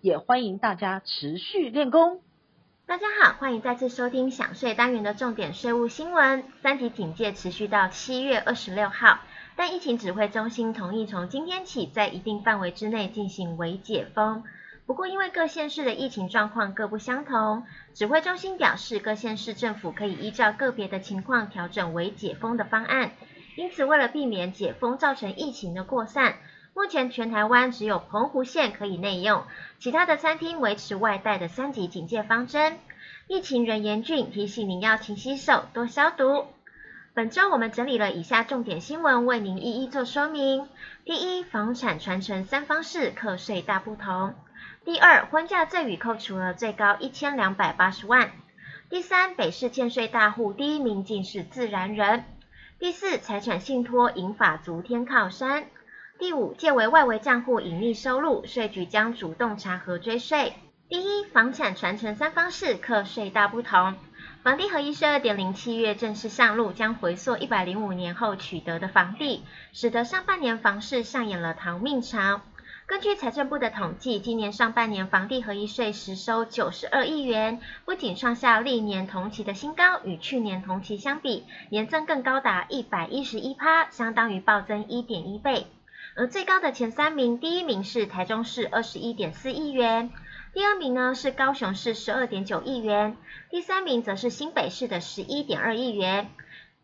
[0.00, 2.22] 也欢迎大家持续练功。
[2.86, 6.44] 大家好，欢迎再次收听享税单元的重点税务新闻。
[6.62, 9.18] 三级警戒持续到七月二十六号，
[9.56, 14.42] 但疫情指挥中心同意从今天起，在一定范围之内进行微解封。
[14.86, 23.12] 不过，因为各县市的疫情状况各不相同，指挥中心表示，各县市政府可以依照个别的情况调整微解封的方案。
[23.56, 26.36] 因此，为了避免解封造成疫情的扩散，
[26.72, 29.42] 目前全台湾只有澎湖县可以内用，
[29.78, 32.78] 其他的餐厅维持外带的三级警戒方针。
[33.26, 36.46] 疫情仍严峻，提醒您要勤洗手、多消毒。
[37.12, 40.68] 本周我们整理了以下重点新闻，为您一一做说明。
[41.04, 44.34] 第一，房产传承三方式课税大不同。
[44.84, 48.30] 第二，婚嫁赠与扣除额最高一千两百八十万。
[48.88, 52.24] 第三，北市欠税大户第一名竟是自然人。
[52.78, 55.64] 第四，财产信托引发族天靠山。
[56.20, 60.52] 第五，借为外围账户隐匿收入，税局将主动查核追税。
[60.86, 63.94] 第一，房产传承三方式课税大不同。
[64.42, 72.42] 房地合一税二点零七月正式上路，将回溯一百零五年后取得的房地，使得上半年房市上演了逃命潮。
[72.84, 85.66] 根据财政部的统计，今年上半年房地合一税实收九十二亿元，不仅创下历年同期的新高，与去年同期相比，年增更高达一百一十一趴，相当于暴增一点一倍。
[86.16, 90.10] 而最高的前三名，第一名是台中市二十一点四亿元，
[90.52, 93.16] 第二名呢是高雄市十二点九亿元，
[93.50, 96.28] 第三名则是新北市的十一点二亿元。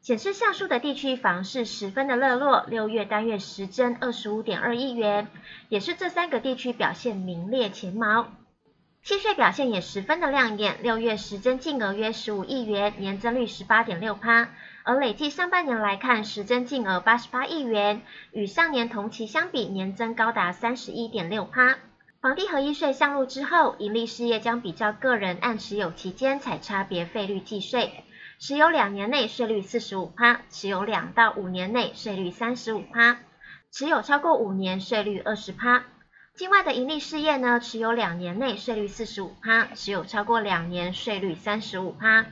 [0.00, 5.28] 显示下述的地区房市十分的热络，六月单月实增二十五点二亿元，
[5.68, 8.26] 也是这三个地区表现名列前茅。
[9.04, 14.50] 契税表现也十分的亮眼，六月实增净额约十五亿元，年增率十八点六趴，
[14.84, 21.78] 而累计上半年来看，实增净额八十八亿元，与上年同期相比，年增高达三十一点六趴。
[22.20, 28.04] 房地合一税上路之后，盈利事业将比较个人按持有期间采差别费率计税。
[28.38, 33.18] 持有两年内税率四十五趴，持有两到五年内税率三十五趴，
[33.72, 35.82] 持有超过五年税率二十趴。
[36.34, 42.24] 境外的营利事业呢，持有两年内税率四十五趴，持有超过两年税率三十五趴。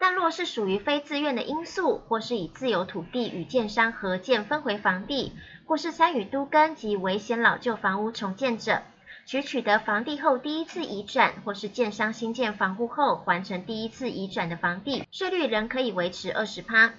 [0.00, 5.32] 但若是属于非自愿的因素，或是以自有土地与建商合建分回房地，
[5.66, 8.82] 或是参与都更及危险老旧房屋重建者。
[9.24, 16.92] 取取得房地后第一次移转，或是建商新建房屋后完成第一次移转的房地，税率仍可以维持二十趴。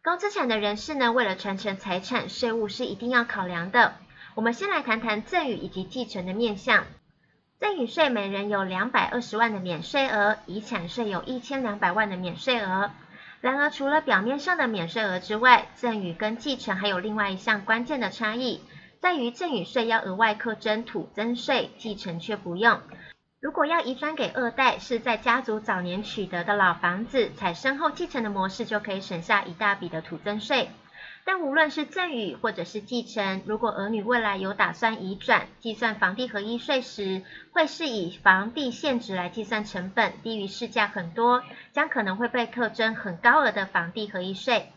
[0.00, 3.94] 高资产的人士呢，为了传承财产，税务是一定要考量的。
[4.34, 6.84] 我们先来谈谈赠与以及继承的面向。
[7.58, 12.90] 赠与税每人有两百二十万的免税额，遗产税有一千两百万的免税额。
[13.40, 18.62] 然而，除了表面上的免税额之外，赠与跟继承还有另外一项关键的差异。
[19.00, 22.80] 在于赠与税要额外课征土增税，继承却不用。
[23.40, 30.68] 如果要遗转给二代，是在家族早年取得的老房子，采身后继承的模式，就可以省下一大笔的土增税。
[31.32, 44.72] 但无论是赠与或者是继承，如果儿女未来有打算移转，计算房地合一税时，会是以房地现值来计算成本，低于市价很多，将可能会被课征很高额的房地合一税。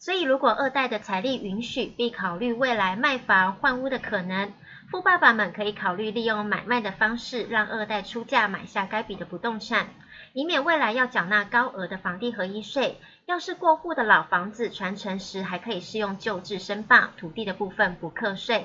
[0.00, 4.52] 所以，如果二代的财力允许，并考虑未来卖房换屋的可能，
[4.88, 9.88] 富爸爸们可以考虑利用买卖的方式，让二代出价买下该笔的不动产，
[10.32, 13.00] 以免未来要缴纳高额的房地合一税。
[13.26, 18.64] 要是过户的老房子传承时，还可以适用旧制申报，土地的部分不课税。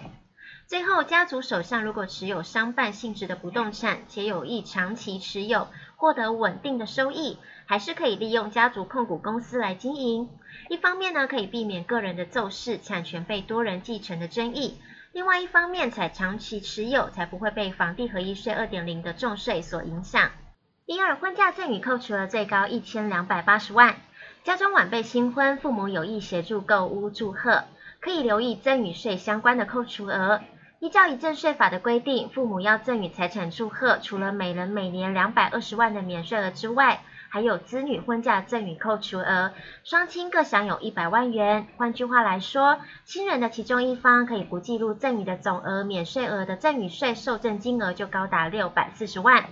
[0.67, 10.29] 最后，家族手上如果持有商办性质的不动产，且有意长期持有，获得稳定的收益，还是可以利用家族控股公司来经营。
[10.69, 14.79] 一方面呢，可以避免个人的骤逝、产权被多人继承的争议；
[15.13, 20.31] 另外一方面，才长期持有，才不会被房地合一税二点零的重税所影响。
[20.85, 23.97] 第二，婚嫁赠与扣除额最高一千两百八十万，
[24.45, 27.65] 家中晚辈新婚，父母有意协助购屋祝贺，
[27.99, 30.39] 可以留意赠与税相关的扣除额。
[30.79, 39.53] 依照遗赠税法的规定，父母要赠与财产祝贺，除了每人每年两百二十万的免税额之外，还有子女婚嫁赠与扣除额，
[39.85, 41.65] 双亲各享有一百万元。
[41.77, 49.45] 换句话来说，新人的其中一方可以不计入赠与的总额，免税额的赠与税受赠金额就高达六百四十万。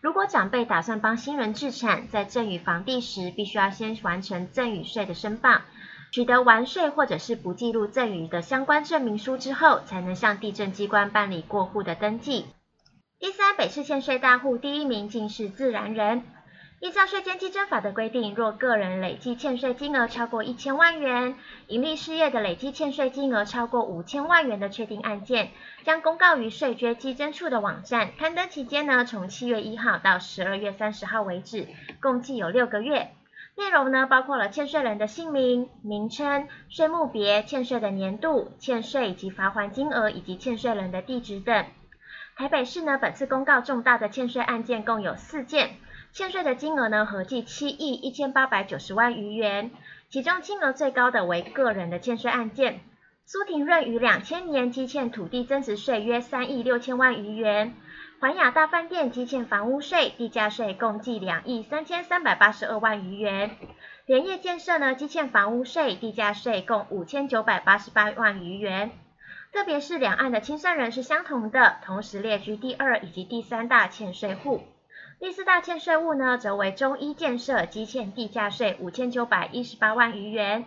[0.00, 5.60] 如果长辈打算帮新人置产，在赠与房地时，必须要先完成赠与税的申报。
[6.10, 12.46] 取得完税或者是不记录赠与的相关证明书之后，才能向地政机关办理过户的登记。
[13.18, 16.22] 第三，北市欠税大户第一名竟是自然人。
[16.80, 21.34] 依照税捐稽征法的规定，若个人累计欠税金额超过一千万元，
[21.66, 25.50] 营利事业的累计欠税金额超过五千万元的确定案件，
[25.82, 28.12] 将公告于税捐稽征处的网站。
[28.16, 31.66] 刊登期间呢，从七月一号到十二月三十号为止，
[32.00, 33.10] 共计有六个月。
[33.56, 41.66] 内容呢，包括了欠税人的姓名、名称、税目别、欠税的年度、欠税以及罚锾金额以及欠税人的地址等。
[42.36, 45.70] 台北市呢，本次公告重大的欠税案件共有四件，
[46.18, 49.70] 欠税的金额呢，合计七亿一千八百九十万余元，
[50.08, 52.80] 其中金额最高的为个人的欠税案件，
[53.24, 57.76] 苏廷润于两千年积欠土地增值税约三亿六千万余元。
[58.18, 63.52] 环亚大饭店积欠房屋税、地价税共计两亿三千三百八十二万余元。
[64.04, 68.90] 联业建设呢，积欠房屋税、地价税共五千九百八十八万余元。
[69.52, 74.64] 特别是两岸的清算人是相同的，同时列居第二以及第三大欠税户。
[75.20, 80.64] 第四大欠税物呢，则为中医建设积欠地价税五千九百一十八万余元。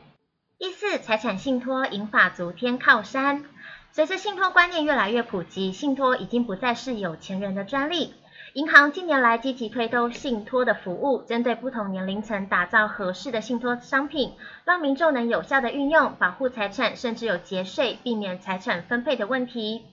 [0.58, 3.46] 第四，财产信托引发族天靠山。
[3.94, 8.14] 随着信托观念越来越普及，信托已经不再是有钱人的专利。
[8.52, 14.34] 银行近年来积极推动信托的服务，针对不同年龄层打造合适的信托商品，
[14.66, 19.86] 让民众能有效的运用，保护财产，甚至有节税，避免财产分配的问题。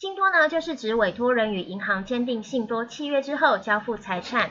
[0.00, 4.50] 信托呢，就是指委托人与银行签订信托契约之后，交付财产，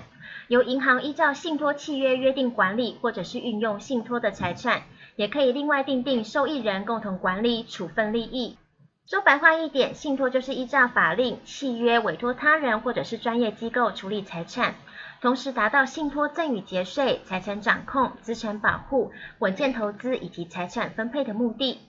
[0.50, 4.82] 由银行依照信托契约约定管理或者是运用信托的财产，
[5.16, 8.58] 也可以另外订定受益人共同管理，处分利益。
[9.06, 14.76] 说白话一点，信托就是依照法令、契约委托他人或者是专业机构处理财产，
[15.22, 21.80] 同时达到信托赠与节税、财产掌控、资产保护、稳健投资以及财产分配的目的。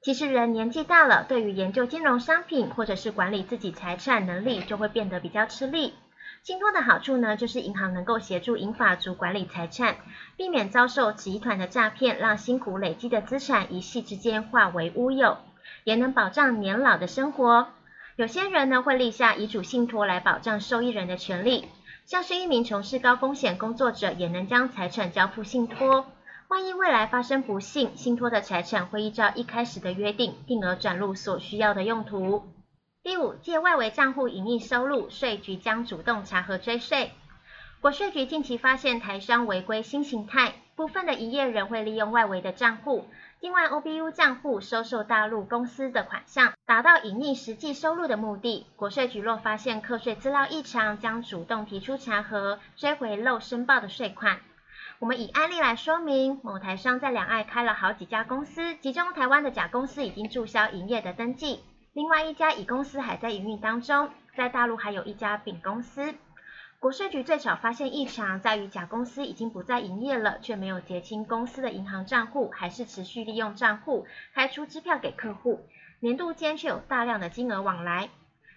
[0.00, 5.94] 其实人年纪大了，对于研究金融商品或者是管理自己财产能力就会变得比较吃力。
[6.44, 9.96] 信托的好处呢，就是银行能够协助银发族管理财产，
[10.36, 15.36] 避免遭受集团的诈骗，让辛苦累积的资产一夕之间化为乌有。
[15.84, 17.68] 也能保障年老的生活。
[18.16, 21.66] 有些人呢，会立下遗嘱信托来保障受益人的权利，
[22.06, 26.06] 像是一名从事高风险工作者，也能将财产交付信托。
[26.48, 32.48] 万一未来发生不幸，信托的财产会依照一开始的约定，定额转入所需要的用途。
[33.02, 37.12] 第五，借外围账户隐匿收入，税局将主动查核追税。
[37.82, 43.04] 国税局近期发现台商违规新形态，部分的营业人会利用外围的账户。
[43.40, 48.64] 境外 OBU 账户收受大陆公司的款项，达到隐匿实际收入的目的。
[48.74, 54.40] 国税局若发现课税资料异常，将主动提出查核，追回漏申报的税款。
[55.00, 61.60] 我们以案例来说明，某台商在两岸开了好几家公司，其中台湾的甲公司已经注销营业的登记，
[61.92, 66.14] 另外一家乙公司还在营运当中，在大陆还有一家丙公司。
[66.80, 75.60] 国税局最早发现异常，在于甲公司已经不再营业了，却没有结清公司的银行账户，还是持续利用账户开出支票给客户，
[76.00, 78.08] 年度间却有大量的金额往来。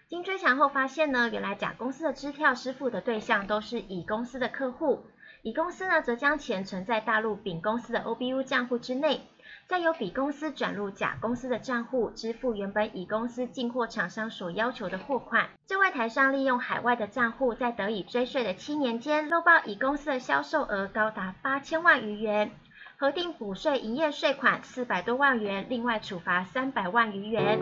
[0.08, 5.06] 经追查后发现呢，原来甲公司的支票支付的对象都是乙公司的客户，
[5.44, 9.22] 乙公司呢则将钱存在大陆丙公司的 OBU 账户之内。
[9.68, 15.50] 再由丙公司转入甲公司的账户，支付原本乙公司进货厂商所要求的货款。
[15.66, 22.52] 这位台商利用海外的账户，在得以追税的七年间，漏报乙公司的销售额高达八千万余元，
[22.98, 27.60] 核定补税营业税款四百多万元，另外处罚三百万余元。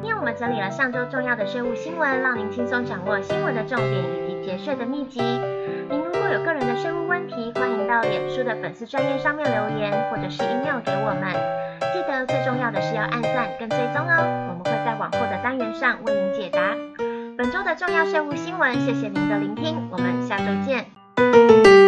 [0.00, 5.20] 今天我们整理了上周重要的税务新闻，让您轻松掌握新闻的重点以及节税的秘籍。
[6.32, 11.32] 有个人的税务问题，欢迎到脸书的粉丝专页上面留言，或者是 email 给我们。
[11.92, 16.76] 记得最重要的是要按赞跟追踪哦，我们会在往后的单元上为您解答
[17.38, 18.74] 本周的重要税务新闻。
[18.80, 21.87] 谢谢您的聆听，我们下周见。